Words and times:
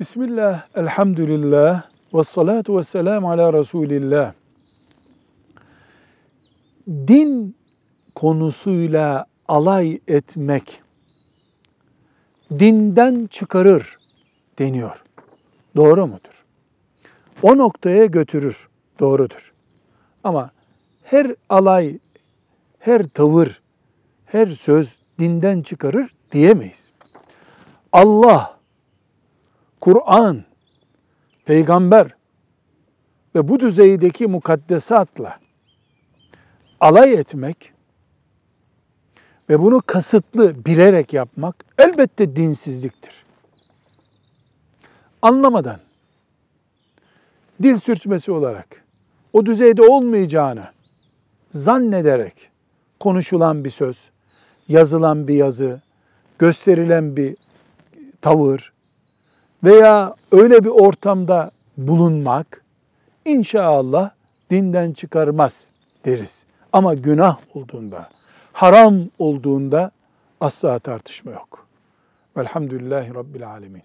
Bismillah, 0.00 0.66
elhamdülillah, 0.74 1.82
ve 2.14 2.24
salatu 2.24 2.78
ve 2.78 2.82
selamu 2.82 3.30
ala 3.30 3.52
Resulillah. 3.52 4.32
Din 6.88 7.56
konusuyla 8.14 9.26
alay 9.48 10.00
etmek 10.08 10.82
dinden 12.58 13.26
çıkarır 13.26 13.98
deniyor. 14.58 15.02
Doğru 15.76 16.06
mudur? 16.06 16.44
O 17.42 17.58
noktaya 17.58 18.06
götürür. 18.06 18.68
Doğrudur. 19.00 19.52
Ama 20.24 20.50
her 21.02 21.34
alay, 21.48 21.98
her 22.78 23.08
tavır, 23.08 23.60
her 24.26 24.46
söz 24.46 24.96
dinden 25.18 25.62
çıkarır 25.62 26.14
diyemeyiz. 26.32 26.92
Allah, 27.92 28.55
Kur'an, 29.86 30.44
peygamber 31.44 32.14
ve 33.34 33.48
bu 33.48 33.60
düzeydeki 33.60 34.26
mukaddesatla 34.26 35.38
alay 36.80 37.14
etmek 37.14 37.72
ve 39.50 39.60
bunu 39.60 39.82
kasıtlı 39.86 40.64
bilerek 40.64 41.12
yapmak 41.12 41.64
elbette 41.78 42.36
dinsizliktir. 42.36 43.24
Anlamadan, 45.22 45.80
dil 47.62 47.78
sürçmesi 47.78 48.32
olarak 48.32 48.84
o 49.32 49.46
düzeyde 49.46 49.82
olmayacağını 49.82 50.64
zannederek 51.54 52.50
konuşulan 53.00 53.64
bir 53.64 53.70
söz, 53.70 53.98
yazılan 54.68 55.28
bir 55.28 55.34
yazı, 55.34 55.80
gösterilen 56.38 57.16
bir 57.16 57.36
tavır 58.20 58.75
veya 59.64 60.14
öyle 60.32 60.64
bir 60.64 60.70
ortamda 60.70 61.50
bulunmak 61.76 62.64
inşallah 63.24 64.10
dinden 64.50 64.92
çıkarmaz 64.92 65.64
deriz. 66.04 66.44
Ama 66.72 66.94
günah 66.94 67.38
olduğunda, 67.54 68.10
haram 68.52 69.00
olduğunda 69.18 69.90
asla 70.40 70.78
tartışma 70.78 71.32
yok. 71.32 71.66
Velhamdülillahi 72.36 73.14
Rabbil 73.14 73.48
Alemin. 73.48 73.82